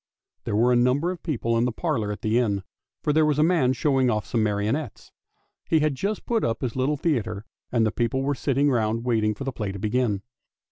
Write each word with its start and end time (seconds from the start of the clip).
There 0.45 0.55
were 0.55 0.71
a 0.71 0.75
number 0.75 1.11
of 1.11 1.21
people 1.21 1.55
in 1.59 1.65
the 1.65 1.71
parlour 1.71 2.11
at 2.11 2.23
the 2.23 2.39
inn, 2.39 2.63
for 3.03 3.13
there 3.13 3.23
was 3.23 3.37
a 3.37 3.43
man 3.43 3.71
showing 3.73 4.09
off 4.09 4.25
some 4.25 4.41
marionettes. 4.41 5.11
He 5.69 5.81
had 5.81 5.93
just 5.93 6.25
put 6.25 6.43
up 6.43 6.61
his 6.61 6.75
little 6.75 6.97
theatre, 6.97 7.45
and 7.71 7.85
the 7.85 7.91
people 7.91 8.23
were 8.23 8.33
sitting 8.33 8.71
round 8.71 9.05
waiting 9.05 9.35
for 9.35 9.43
the 9.43 9.51
play 9.51 9.71
to 9.71 9.77
begin. 9.77 10.23